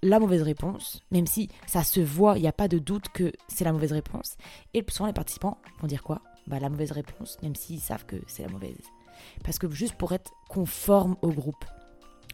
la 0.04 0.19
mauvaise 0.19 0.42
réponse, 0.42 1.01
même 1.12 1.28
si 1.28 1.50
ça 1.68 1.83
se 1.83 2.00
voit, 2.00 2.38
il 2.38 2.42
n'y 2.42 2.48
a 2.48 2.54
pas 2.54 2.68
de 2.68 2.80
doute 2.80 3.10
que 3.10 3.31
c'est 3.48 3.66
la 3.66 3.72
mauvaise 3.72 3.92
réponse. 3.92 4.36
Et 4.74 4.84
souvent, 4.89 5.07
les 5.07 5.13
participants 5.13 5.57
vont 5.80 5.88
dire 5.88 6.04
quoi? 6.04 6.22
Bah, 6.48 6.60
la 6.60 6.69
mauvaise 6.69 6.92
réponse, 6.92 7.38
même 7.44 7.56
s'ils 7.56 7.80
savent 7.80 8.06
que 8.06 8.16
c'est 8.27 8.44
la 8.44 8.50
mauvaise. 8.50 8.81
Parce 9.44 9.60
que 9.60 9.69
juste 9.69 9.95
pour 9.95 10.12
être 10.12 10.31
conforme 10.50 11.16
au 11.22 11.30
groupe. 11.30 11.66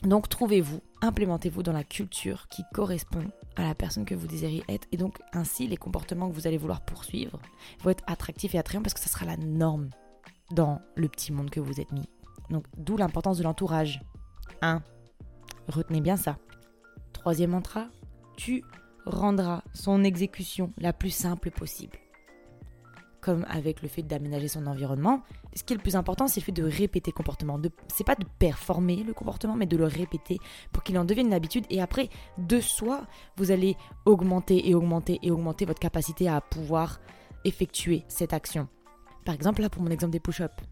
Donc 0.04 0.30
trouvez-vous, 0.30 0.82
implémentez-vous 1.02 1.64
dans 1.64 1.74
la 1.74 1.84
culture 1.84 2.48
qui 2.50 2.64
correspond 2.74 3.26
à 3.56 3.64
la 3.64 3.76
personne 3.76 4.06
que 4.06 4.16
vous 4.16 4.28
désirez 4.28 4.64
être. 4.68 4.88
Et 4.92 4.98
donc 4.98 5.20
ainsi, 5.34 5.68
les 5.68 5.78
comportements 5.78 6.30
que 6.30 6.36
vous 6.36 6.48
allez 6.48 6.58
vouloir 6.58 6.82
poursuivre 6.82 7.40
vont 7.82 7.90
être 7.90 8.04
attractifs 8.08 8.54
et 8.56 8.60
attrayants 8.60 8.84
parce 8.84 8.94
que 8.94 9.00
ça 9.00 9.10
sera 9.10 9.26
la 9.26 9.38
norme 9.38 9.90
dans 10.52 10.82
le 10.96 11.08
petit 11.08 11.32
monde 11.32 11.50
que 11.50 11.60
vous 11.60 11.82
êtes 11.82 11.92
mis. 11.92 12.10
Donc 12.50 12.66
d'où 12.78 12.98
l'importance 12.98 13.38
de 13.38 13.44
l'entourage. 13.44 14.02
1. 14.62 14.82
Retenez 15.68 16.02
bien 16.02 16.18
ça. 16.18 16.38
Troisième 17.14 17.52
mantra, 17.52 17.88
tu 18.38 18.64
rendras 19.06 19.64
son 19.74 20.04
exécution 20.04 20.72
la 20.78 20.94
plus 20.94 21.10
simple 21.10 21.52
possible 21.52 21.98
comme 23.22 23.46
avec 23.50 23.82
le 23.82 23.88
fait 23.88 24.04
d'aménager 24.04 24.48
son 24.48 24.68
environnement, 24.68 25.22
ce 25.56 25.64
qui 25.64 25.74
est 25.74 25.76
le 25.76 25.82
plus 25.82 25.96
important, 25.96 26.28
c'est 26.28 26.40
le 26.40 26.46
fait 26.46 26.52
de 26.52 26.64
répéter 26.64 27.12
le 27.12 27.16
comportement. 27.16 27.58
De, 27.58 27.72
c'est 27.94 28.04
pas 28.04 28.16
de 28.16 28.26
performer 28.40 29.04
le 29.04 29.14
comportement, 29.14 29.56
mais 29.56 29.66
de 29.66 29.78
le 29.78 29.86
répéter 29.86 30.38
pour 30.72 30.84
qu'il 30.84 30.98
en 30.98 31.06
devienne 31.06 31.28
une 31.28 31.34
habitude. 31.34 31.66
Et 31.70 31.82
après, 31.82 32.10
de 32.38 32.60
soi, 32.60 33.06
vous 33.38 33.52
allez 33.52 33.76
augmenter 34.06 34.70
et 34.70 34.76
augmenter 34.76 35.20
et 35.24 35.32
augmenter 35.32 35.66
votre 35.66 35.80
capacité 35.80 36.30
à 36.30 36.42
pouvoir 36.42 37.00
effectuer 37.44 38.04
cette 38.08 38.34
action. 38.34 38.68
Par 39.26 39.36
exemple, 39.36 39.62
là, 39.62 39.70
pour 39.70 39.82
mon 39.82 39.92
exemple 39.92 40.12
des 40.12 40.20
push-ups. 40.20 40.64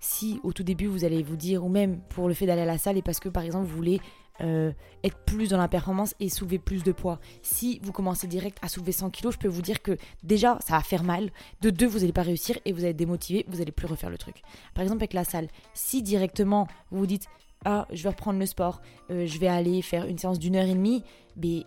Si 0.00 0.40
au 0.42 0.52
tout 0.52 0.62
début, 0.62 0.86
vous 0.86 1.04
allez 1.04 1.22
vous 1.22 1.36
dire, 1.36 1.64
ou 1.64 1.68
même 1.68 2.00
pour 2.08 2.26
le 2.26 2.34
fait 2.34 2.46
d'aller 2.46 2.62
à 2.62 2.66
la 2.66 2.78
salle, 2.78 2.96
et 2.96 3.02
parce 3.02 3.20
que 3.20 3.28
par 3.28 3.42
exemple, 3.42 3.66
vous 3.66 3.76
voulez 3.76 4.00
euh, 4.42 4.72
être 5.04 5.18
plus 5.24 5.50
dans 5.50 5.58
la 5.58 5.68
performance 5.68 6.14
et 6.20 6.28
soulever 6.28 6.58
plus 6.58 6.82
de 6.82 6.92
poids. 6.92 7.20
Si 7.42 7.80
vous 7.82 7.92
commencez 7.92 8.26
direct 8.26 8.58
à 8.62 8.68
soulever 8.68 8.92
100 8.92 9.10
kg, 9.10 9.30
je 9.30 9.38
peux 9.38 9.48
vous 9.48 9.62
dire 9.62 9.82
que 9.82 9.96
déjà, 10.22 10.58
ça 10.64 10.74
va 10.74 10.82
faire 10.82 11.04
mal. 11.04 11.30
De 11.60 11.70
deux, 11.70 11.86
vous 11.86 12.00
n'allez 12.00 12.12
pas 12.12 12.22
réussir 12.22 12.58
et 12.64 12.72
vous 12.72 12.80
allez 12.80 12.90
être 12.90 12.96
démotivé, 12.96 13.44
vous 13.48 13.58
n'allez 13.58 13.72
plus 13.72 13.86
refaire 13.86 14.10
le 14.10 14.18
truc. 14.18 14.42
Par 14.74 14.82
exemple, 14.82 15.00
avec 15.00 15.12
la 15.12 15.24
salle, 15.24 15.48
si 15.74 16.02
directement 16.02 16.68
vous 16.90 17.00
vous 17.00 17.06
dites 17.06 17.28
ah, 17.64 17.86
je 17.92 18.02
vais 18.02 18.08
reprendre 18.08 18.38
le 18.38 18.46
sport, 18.46 18.80
euh, 19.10 19.26
je 19.26 19.38
vais 19.38 19.48
aller 19.48 19.82
faire 19.82 20.06
une 20.06 20.16
séance 20.16 20.38
d'une 20.38 20.56
heure 20.56 20.66
et 20.66 20.74
demie, 20.74 21.04
mais 21.36 21.66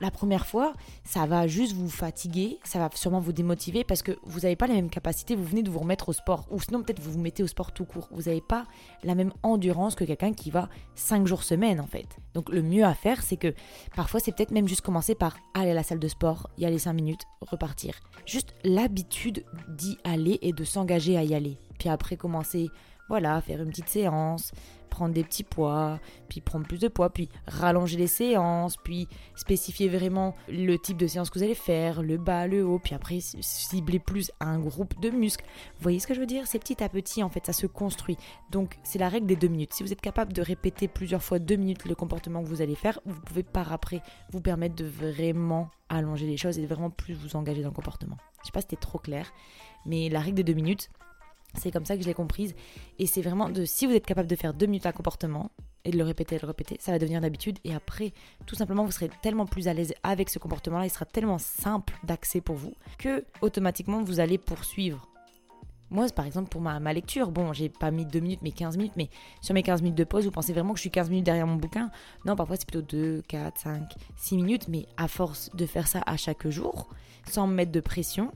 la 0.00 0.10
première 0.10 0.46
fois, 0.46 0.74
ça 1.04 1.26
va 1.26 1.46
juste 1.46 1.74
vous 1.74 1.88
fatiguer, 1.88 2.58
ça 2.64 2.78
va 2.78 2.88
sûrement 2.94 3.20
vous 3.20 3.32
démotiver 3.32 3.84
parce 3.84 4.02
que 4.02 4.12
vous 4.24 4.40
n'avez 4.40 4.56
pas 4.56 4.66
la 4.66 4.74
même 4.74 4.90
capacité, 4.90 5.34
vous 5.34 5.44
venez 5.44 5.62
de 5.62 5.70
vous 5.70 5.80
remettre 5.80 6.08
au 6.08 6.12
sport. 6.12 6.46
Ou 6.50 6.60
sinon, 6.60 6.82
peut-être 6.82 7.00
vous 7.00 7.12
vous 7.12 7.20
mettez 7.20 7.42
au 7.42 7.46
sport 7.46 7.72
tout 7.72 7.84
court. 7.84 8.08
Vous 8.12 8.22
n'avez 8.22 8.40
pas 8.40 8.64
la 9.02 9.14
même 9.14 9.32
endurance 9.42 9.94
que 9.94 10.04
quelqu'un 10.04 10.32
qui 10.32 10.50
va 10.50 10.68
5 10.94 11.26
jours 11.26 11.42
semaine 11.42 11.80
en 11.80 11.86
fait. 11.86 12.06
Donc 12.34 12.48
le 12.50 12.62
mieux 12.62 12.84
à 12.84 12.94
faire, 12.94 13.22
c'est 13.22 13.36
que 13.36 13.54
parfois, 13.96 14.20
c'est 14.20 14.32
peut-être 14.32 14.52
même 14.52 14.68
juste 14.68 14.82
commencer 14.82 15.14
par 15.14 15.36
aller 15.54 15.70
à 15.70 15.74
la 15.74 15.82
salle 15.82 15.98
de 15.98 16.08
sport, 16.08 16.48
y 16.58 16.64
aller 16.64 16.78
5 16.78 16.92
minutes, 16.92 17.22
repartir. 17.40 17.94
Juste 18.26 18.54
l'habitude 18.64 19.44
d'y 19.68 19.98
aller 20.04 20.38
et 20.42 20.52
de 20.52 20.64
s'engager 20.64 21.16
à 21.16 21.24
y 21.24 21.34
aller. 21.34 21.58
Puis 21.78 21.88
après, 21.88 22.16
commencer, 22.16 22.68
voilà, 23.08 23.40
faire 23.40 23.62
une 23.62 23.70
petite 23.70 23.88
séance, 23.88 24.52
prendre 24.88 25.14
des 25.14 25.24
petits 25.24 25.44
poids, 25.44 26.00
puis 26.28 26.40
prendre 26.40 26.66
plus 26.66 26.78
de 26.78 26.88
poids, 26.88 27.10
puis 27.10 27.28
rallonger 27.46 27.96
les 27.96 28.06
séances, 28.06 28.76
puis 28.76 29.08
spécifier 29.36 29.88
vraiment 29.88 30.34
le 30.48 30.76
type 30.76 30.96
de 30.96 31.06
séance 31.06 31.30
que 31.30 31.38
vous 31.38 31.44
allez 31.44 31.54
faire, 31.54 32.02
le 32.02 32.16
bas, 32.16 32.46
le 32.46 32.64
haut, 32.64 32.78
puis 32.78 32.94
après 32.94 33.18
cibler 33.20 33.98
plus 33.98 34.30
un 34.40 34.58
groupe 34.58 34.98
de 35.00 35.10
muscles. 35.10 35.44
Vous 35.76 35.82
voyez 35.82 36.00
ce 36.00 36.06
que 36.06 36.14
je 36.14 36.20
veux 36.20 36.26
dire? 36.26 36.46
C'est 36.46 36.58
petit 36.58 36.82
à 36.82 36.88
petit, 36.88 37.22
en 37.22 37.28
fait, 37.28 37.46
ça 37.46 37.52
se 37.52 37.66
construit. 37.66 38.16
Donc 38.50 38.78
c'est 38.82 38.98
la 38.98 39.08
règle 39.08 39.26
des 39.26 39.36
deux 39.36 39.48
minutes. 39.48 39.72
Si 39.74 39.82
vous 39.82 39.92
êtes 39.92 40.00
capable 40.00 40.32
de 40.32 40.42
répéter 40.42 40.88
plusieurs 40.88 41.22
fois 41.22 41.38
deux 41.38 41.56
minutes 41.56 41.84
le 41.84 41.94
comportement 41.94 42.42
que 42.42 42.48
vous 42.48 42.62
allez 42.62 42.74
faire, 42.74 43.00
vous 43.04 43.20
pouvez 43.20 43.42
par 43.42 43.72
après 43.72 44.02
vous 44.30 44.40
permettre 44.40 44.74
de 44.74 44.84
vraiment 44.84 45.70
allonger 45.88 46.26
les 46.26 46.36
choses 46.36 46.58
et 46.58 46.62
de 46.62 46.66
vraiment 46.66 46.90
plus 46.90 47.14
vous 47.14 47.36
engager 47.36 47.62
dans 47.62 47.68
le 47.68 47.74
comportement. 47.74 48.16
Je 48.40 48.46
sais 48.46 48.52
pas 48.52 48.60
si 48.60 48.66
c'était 48.70 48.80
trop 48.80 48.98
clair, 48.98 49.32
mais 49.86 50.08
la 50.08 50.20
règle 50.20 50.36
des 50.36 50.44
deux 50.44 50.52
minutes, 50.52 50.90
c'est 51.54 51.70
comme 51.70 51.84
ça 51.84 51.96
que 51.96 52.02
je 52.02 52.06
l'ai 52.06 52.14
comprise. 52.14 52.54
Et 52.98 53.06
c'est 53.06 53.22
vraiment 53.22 53.48
de 53.48 53.64
si 53.64 53.86
vous 53.86 53.92
êtes 53.92 54.06
capable 54.06 54.28
de 54.28 54.36
faire 54.36 54.54
deux 54.54 54.66
minutes 54.66 54.86
un 54.86 54.92
comportement 54.92 55.50
et 55.84 55.90
de 55.90 55.98
le 55.98 56.04
répéter, 56.04 56.38
le 56.40 56.46
répéter, 56.46 56.76
ça 56.80 56.92
va 56.92 56.98
devenir 56.98 57.20
d'habitude. 57.20 57.58
Et 57.64 57.74
après, 57.74 58.12
tout 58.46 58.54
simplement, 58.54 58.84
vous 58.84 58.92
serez 58.92 59.10
tellement 59.22 59.46
plus 59.46 59.68
à 59.68 59.74
l'aise 59.74 59.94
avec 60.02 60.28
ce 60.28 60.38
comportement-là, 60.38 60.86
il 60.86 60.90
sera 60.90 61.06
tellement 61.06 61.38
simple 61.38 61.94
d'accès 62.04 62.40
pour 62.40 62.56
vous 62.56 62.74
que 62.98 63.24
automatiquement 63.40 64.02
vous 64.02 64.20
allez 64.20 64.38
poursuivre. 64.38 65.08
Moi, 65.90 66.06
par 66.14 66.26
exemple, 66.26 66.50
pour 66.50 66.60
ma, 66.60 66.92
lecture, 66.92 67.30
bon, 67.30 67.54
j'ai 67.54 67.70
pas 67.70 67.90
mis 67.90 68.04
deux 68.04 68.20
minutes, 68.20 68.40
mais 68.42 68.50
15 68.50 68.76
minutes, 68.76 68.92
mais 68.96 69.08
sur 69.40 69.54
mes 69.54 69.62
15 69.62 69.80
minutes 69.80 69.96
de 69.96 70.04
pause, 70.04 70.26
vous 70.26 70.30
pensez 70.30 70.52
vraiment 70.52 70.72
que 70.72 70.76
je 70.76 70.82
suis 70.82 70.90
15 70.90 71.08
minutes 71.08 71.24
derrière 71.24 71.46
mon 71.46 71.56
bouquin? 71.56 71.90
Non, 72.26 72.36
parfois 72.36 72.56
c'est 72.56 72.68
plutôt 72.68 72.82
2, 72.82 73.22
4, 73.26 73.58
5, 73.58 73.94
6 74.16 74.36
minutes, 74.36 74.68
mais 74.68 74.84
à 74.98 75.08
force 75.08 75.50
de 75.54 75.64
faire 75.64 75.88
ça 75.88 76.02
à 76.04 76.18
chaque 76.18 76.46
jour, 76.48 76.90
sans 77.26 77.46
me 77.46 77.54
mettre 77.54 77.72
de 77.72 77.80
pression, 77.80 78.32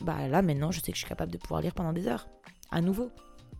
bah 0.00 0.28
là 0.28 0.42
maintenant 0.42 0.70
je 0.70 0.80
sais 0.80 0.92
que 0.92 0.96
je 0.96 1.00
suis 1.00 1.08
capable 1.08 1.32
de 1.32 1.38
pouvoir 1.38 1.60
lire 1.60 1.74
pendant 1.74 1.92
des 1.92 2.08
heures, 2.08 2.28
à 2.70 2.80
nouveau. 2.80 3.10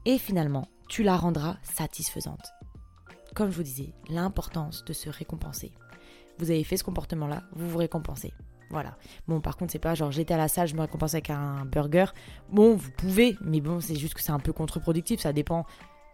Et 0.07 0.19
finalement, 0.19 0.69
tu 0.89 1.03
la 1.03 1.17
rendras 1.17 1.57
satisfaisante. 1.63 2.53
Comme 3.35 3.51
je 3.51 3.57
vous 3.57 3.63
disais, 3.63 3.95
l'importance 4.09 4.85
de 4.85 4.93
se 4.93 5.09
récompenser. 5.09 5.73
Vous 6.39 6.51
avez 6.51 6.65
fait 6.65 6.77
ce 6.77 6.85
comportement-là, 6.85 7.43
vous 7.53 7.69
vous 7.69 7.79
récompensez. 7.79 8.33
Voilà. 8.71 8.97
Bon, 9.29 9.41
par 9.41 9.57
contre, 9.57 9.73
c'est 9.73 9.79
pas 9.79 9.95
genre 9.95 10.11
j'étais 10.11 10.35
à 10.35 10.37
la 10.37 10.49
salle, 10.49 10.69
je 10.69 10.75
me 10.75 10.81
récompense 10.81 11.15
avec 11.15 11.31
un 11.31 11.65
burger. 11.65 12.07
Bon, 12.51 12.75
vous 12.75 12.91
pouvez, 12.91 13.37
mais 13.41 13.61
bon, 13.61 13.81
c'est 13.81 13.95
juste 13.95 14.15
que 14.15 14.23
c'est 14.23 14.33
un 14.33 14.39
peu 14.39 14.53
contre-productif. 14.53 15.21
Ça 15.21 15.33
dépend 15.33 15.65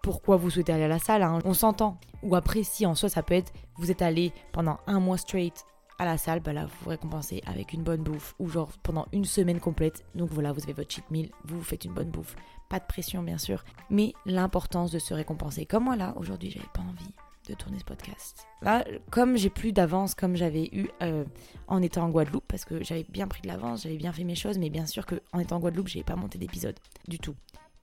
pourquoi 0.03 0.37
vous 0.37 0.51
souhaitez 0.51 0.73
aller 0.73 0.85
à 0.85 0.89
la 0.89 0.99
salle. 0.99 1.23
Hein. 1.23 1.39
On 1.45 1.55
s'entend. 1.55 1.99
Ou 2.23 2.37
après, 2.37 2.63
si 2.63 2.87
en 2.87 2.95
soi, 2.95 3.09
ça 3.09 3.23
peut 3.23 3.35
être 3.35 3.53
vous 3.77 3.91
êtes 3.91 4.03
allé 4.03 4.33
pendant 4.53 4.79
un 4.87 5.01
mois 5.01 5.17
straight 5.17 5.65
à 6.01 6.07
la 6.07 6.17
salle, 6.17 6.41
bah 6.41 6.55
là, 6.55 6.65
vous 6.65 6.75
vous 6.83 6.89
récompensez 6.89 7.43
avec 7.45 7.75
une 7.75 7.83
bonne 7.83 8.03
bouffe 8.03 8.35
ou 8.39 8.49
genre 8.49 8.73
pendant 8.83 9.07
une 9.13 9.27
semaine 9.27 9.61
complète. 9.61 10.03
Donc 10.15 10.31
voilà, 10.31 10.51
vous 10.51 10.63
avez 10.63 10.73
votre 10.73 10.91
cheat 10.91 11.05
meal, 11.11 11.29
vous 11.45 11.63
faites 11.63 11.85
une 11.85 11.93
bonne 11.93 12.09
bouffe. 12.09 12.37
Pas 12.71 12.81
de 12.81 12.87
pression, 12.87 13.23
bien 13.23 13.37
sûr, 13.37 13.65
mais 13.91 14.15
l'importance 14.25 14.93
de 14.93 14.99
se 14.99 15.13
récompenser. 15.13 15.67
Comme 15.67 15.85
moi 15.85 15.97
là, 15.97 16.15
aujourd'hui, 16.17 16.51
j'avais 16.51 16.71
pas 16.73 16.81
envie 16.81 17.13
de 17.47 17.53
tourner 17.53 17.79
ce 17.79 17.85
podcast. 17.85 18.47
Là, 18.63 18.83
comme 19.11 19.37
j'ai 19.37 19.51
plus 19.51 19.73
d'avance 19.73 20.15
comme 20.15 20.37
j'avais 20.37 20.71
eu 20.73 20.89
euh, 21.03 21.27
en 21.69 21.83
étant 21.83 22.07
en 22.07 22.09
Guadeloupe, 22.09 22.47
parce 22.49 22.65
que 22.65 22.83
j'avais 22.83 23.05
bien 23.11 23.29
pris 23.29 23.43
de 23.43 23.49
l'avance, 23.49 23.83
j'avais 23.83 23.99
bien 23.99 24.15
fait 24.15 24.25
mes 24.25 24.35
choses, 24.35 24.57
mais 24.57 24.71
bien 24.71 24.87
sûr 24.87 25.05
que 25.05 25.21
en 25.35 25.39
étant 25.39 25.57
en 25.57 25.61
Guadeloupe, 25.61 25.89
j'ai 25.89 26.03
pas 26.03 26.17
monté 26.17 26.39
d'épisode 26.39 26.79
du 27.09 27.19
tout. 27.19 27.35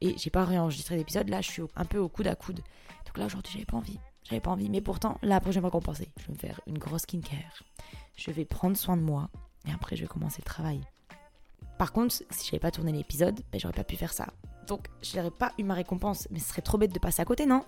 Et 0.01 0.15
j'ai 0.17 0.31
pas 0.31 0.43
réenregistré 0.43 0.97
d'épisode, 0.97 1.29
là 1.29 1.41
je 1.41 1.51
suis 1.51 1.61
un 1.75 1.85
peu 1.85 1.99
au 1.99 2.09
coude 2.09 2.27
à 2.27 2.35
coude. 2.35 2.61
Donc 3.05 3.17
là 3.19 3.27
aujourd'hui 3.27 3.53
j'avais 3.53 3.65
pas 3.65 3.77
envie. 3.77 3.99
J'avais 4.29 4.41
pas 4.41 4.51
envie. 4.51 4.69
Mais 4.69 4.81
pourtant, 4.81 5.17
la 5.21 5.39
prochaine 5.39 5.61
fois 5.61 5.71
qu'on 5.71 5.81
pensait, 5.81 6.09
je 6.19 6.27
vais 6.27 6.33
me 6.33 6.37
faire 6.37 6.59
une 6.67 6.77
grosse 6.77 7.03
skincare 7.03 7.63
je 8.17 8.31
vais 8.31 8.45
prendre 8.45 8.75
soin 8.75 8.97
de 8.97 9.01
moi 9.01 9.29
et 9.67 9.71
après 9.71 9.95
je 9.95 10.01
vais 10.01 10.07
commencer 10.07 10.41
le 10.41 10.45
travail. 10.45 10.81
Par 11.77 11.93
contre, 11.93 12.15
si 12.31 12.45
j'avais 12.45 12.59
pas 12.59 12.71
tourné 12.71 12.91
l'épisode, 12.91 13.39
ben, 13.51 13.59
j'aurais 13.59 13.73
pas 13.73 13.83
pu 13.83 13.95
faire 13.95 14.11
ça. 14.11 14.27
Donc, 14.67 14.87
j'aurais 15.01 15.31
pas 15.31 15.53
eu 15.59 15.63
ma 15.63 15.75
récompense, 15.75 16.27
mais 16.31 16.39
ce 16.39 16.49
serait 16.49 16.63
trop 16.63 16.79
bête 16.79 16.93
de 16.93 16.99
passer 16.99 17.21
à 17.21 17.25
côté, 17.25 17.45
non? 17.45 17.63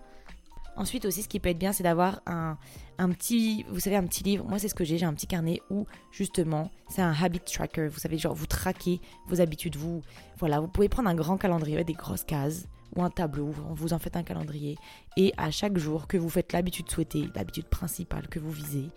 Ensuite 0.75 1.05
aussi, 1.05 1.21
ce 1.21 1.27
qui 1.27 1.39
peut 1.39 1.49
être 1.49 1.59
bien, 1.59 1.73
c'est 1.73 1.83
d'avoir 1.83 2.21
un, 2.25 2.57
un, 2.97 3.09
petit, 3.09 3.65
vous 3.69 3.79
savez, 3.79 3.97
un 3.97 4.07
petit 4.07 4.23
livre. 4.23 4.45
Moi, 4.45 4.57
c'est 4.57 4.67
ce 4.67 4.73
que 4.73 4.83
j'ai. 4.83 4.97
J'ai 4.97 5.05
un 5.05 5.13
petit 5.13 5.27
carnet 5.27 5.61
où, 5.69 5.85
justement, 6.11 6.71
c'est 6.89 7.01
un 7.01 7.13
habit 7.13 7.39
tracker. 7.41 7.87
Vous 7.87 7.99
savez, 7.99 8.17
genre, 8.17 8.33
vous 8.33 8.47
traquez 8.47 8.99
vos 9.27 9.41
habitudes. 9.41 9.75
Vous, 9.75 10.01
voilà, 10.39 10.59
vous 10.59 10.67
pouvez 10.67 10.89
prendre 10.89 11.09
un 11.09 11.15
grand 11.15 11.37
calendrier, 11.37 11.83
des 11.83 11.93
grosses 11.93 12.23
cases 12.23 12.67
ou 12.95 13.03
un 13.03 13.09
tableau. 13.09 13.53
Vous 13.71 13.93
en 13.93 13.99
faites 13.99 14.15
un 14.15 14.23
calendrier. 14.23 14.77
Et 15.17 15.33
à 15.37 15.51
chaque 15.51 15.77
jour 15.77 16.07
que 16.07 16.17
vous 16.17 16.29
faites 16.29 16.53
l'habitude 16.53 16.89
souhaitée, 16.89 17.29
l'habitude 17.35 17.67
principale 17.67 18.27
que 18.27 18.39
vous 18.39 18.51
visez, 18.51 18.89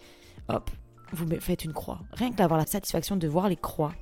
hop, 0.49 0.71
vous 1.13 1.27
faites 1.41 1.65
une 1.65 1.73
croix. 1.73 2.01
Rien 2.13 2.31
que 2.31 2.37
d'avoir 2.37 2.59
la 2.59 2.67
satisfaction 2.67 3.17
de 3.17 3.29
voir 3.29 3.49
les 3.49 3.57
croix. 3.57 3.93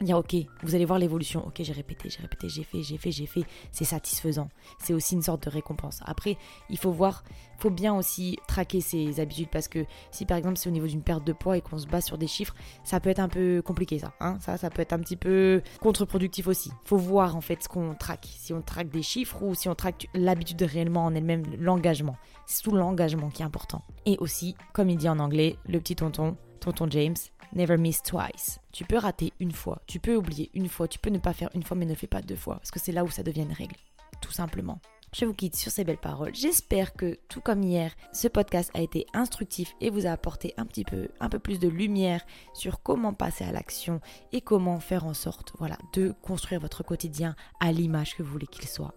Dire 0.00 0.16
ok, 0.16 0.34
vous 0.62 0.74
allez 0.74 0.86
voir 0.86 0.98
l'évolution. 0.98 1.46
Ok, 1.46 1.56
j'ai 1.60 1.74
répété, 1.74 2.08
j'ai 2.08 2.22
répété, 2.22 2.48
j'ai 2.48 2.62
fait, 2.62 2.82
j'ai 2.82 2.96
fait, 2.96 3.10
j'ai 3.10 3.26
fait. 3.26 3.44
C'est 3.70 3.84
satisfaisant. 3.84 4.48
C'est 4.78 4.94
aussi 4.94 5.14
une 5.14 5.20
sorte 5.20 5.44
de 5.44 5.50
récompense. 5.50 6.00
Après, 6.06 6.38
il 6.70 6.78
faut 6.78 6.90
voir, 6.90 7.22
faut 7.58 7.68
bien 7.68 7.94
aussi 7.94 8.38
traquer 8.48 8.80
ses 8.80 9.20
habitudes 9.20 9.50
parce 9.50 9.68
que 9.68 9.84
si 10.10 10.24
par 10.24 10.38
exemple 10.38 10.56
c'est 10.56 10.70
au 10.70 10.72
niveau 10.72 10.86
d'une 10.86 11.02
perte 11.02 11.26
de 11.26 11.34
poids 11.34 11.58
et 11.58 11.60
qu'on 11.60 11.76
se 11.76 11.86
base 11.86 12.06
sur 12.06 12.16
des 12.16 12.26
chiffres, 12.26 12.54
ça 12.82 12.98
peut 12.98 13.10
être 13.10 13.18
un 13.18 13.28
peu 13.28 13.60
compliqué 13.62 13.98
ça. 13.98 14.14
Hein 14.20 14.38
ça, 14.40 14.56
ça 14.56 14.70
peut 14.70 14.80
être 14.80 14.94
un 14.94 15.00
petit 15.00 15.16
peu 15.16 15.60
contre-productif 15.82 16.46
aussi. 16.46 16.70
Faut 16.84 16.96
voir 16.96 17.36
en 17.36 17.42
fait 17.42 17.62
ce 17.62 17.68
qu'on 17.68 17.94
traque. 17.94 18.26
Si 18.30 18.54
on 18.54 18.62
traque 18.62 18.88
des 18.88 19.02
chiffres 19.02 19.42
ou 19.42 19.54
si 19.54 19.68
on 19.68 19.74
traque 19.74 20.08
l'habitude 20.14 20.62
réellement 20.62 21.04
en 21.04 21.14
elle-même, 21.14 21.42
l'engagement. 21.58 22.16
C'est 22.46 22.62
tout 22.62 22.74
l'engagement 22.74 23.28
qui 23.28 23.42
est 23.42 23.44
important. 23.44 23.82
Et 24.06 24.16
aussi, 24.18 24.56
comme 24.72 24.88
il 24.88 24.96
dit 24.96 25.10
en 25.10 25.18
anglais, 25.18 25.58
le 25.68 25.78
petit 25.78 25.94
tonton, 25.94 26.38
tonton 26.60 26.86
James, 26.90 27.16
never 27.52 27.76
miss 27.76 28.02
twice. 28.02 28.60
Tu 28.72 28.84
peux 28.84 28.98
rater 28.98 29.32
une 29.40 29.52
fois, 29.52 29.82
tu 29.86 30.00
peux 30.00 30.16
oublier 30.16 30.50
une 30.54 30.68
fois, 30.68 30.88
tu 30.88 30.98
peux 30.98 31.10
ne 31.10 31.18
pas 31.18 31.32
faire 31.32 31.50
une 31.54 31.62
fois, 31.62 31.76
mais 31.76 31.86
ne 31.86 31.94
fais 31.94 32.06
pas 32.06 32.22
deux 32.22 32.36
fois, 32.36 32.56
parce 32.56 32.70
que 32.70 32.80
c'est 32.80 32.92
là 32.92 33.04
où 33.04 33.10
ça 33.10 33.22
devient 33.22 33.42
une 33.42 33.52
règle, 33.52 33.76
tout 34.20 34.32
simplement. 34.32 34.80
Je 35.12 35.24
vous 35.24 35.34
quitte 35.34 35.56
sur 35.56 35.72
ces 35.72 35.82
belles 35.82 35.98
paroles. 35.98 36.34
J'espère 36.34 36.94
que, 36.94 37.18
tout 37.28 37.40
comme 37.40 37.64
hier, 37.64 37.92
ce 38.12 38.28
podcast 38.28 38.70
a 38.74 38.80
été 38.80 39.06
instructif 39.12 39.74
et 39.80 39.90
vous 39.90 40.06
a 40.06 40.10
apporté 40.10 40.54
un 40.56 40.64
petit 40.64 40.84
peu, 40.84 41.08
un 41.18 41.28
peu 41.28 41.40
plus 41.40 41.58
de 41.58 41.66
lumière 41.66 42.24
sur 42.54 42.80
comment 42.80 43.12
passer 43.12 43.44
à 43.44 43.50
l'action 43.50 44.00
et 44.32 44.40
comment 44.40 44.78
faire 44.78 45.04
en 45.04 45.14
sorte, 45.14 45.52
voilà, 45.58 45.78
de 45.94 46.14
construire 46.22 46.60
votre 46.60 46.84
quotidien 46.84 47.34
à 47.58 47.72
l'image 47.72 48.14
que 48.14 48.22
vous 48.22 48.30
voulez 48.30 48.46
qu'il 48.46 48.68
soit. 48.68 48.94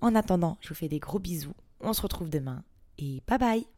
En 0.00 0.14
attendant, 0.14 0.56
je 0.60 0.70
vous 0.70 0.74
fais 0.74 0.88
des 0.88 0.98
gros 0.98 1.18
bisous. 1.18 1.54
On 1.80 1.92
se 1.92 2.00
retrouve 2.00 2.30
demain 2.30 2.64
et 2.96 3.22
bye 3.26 3.38
bye 3.38 3.70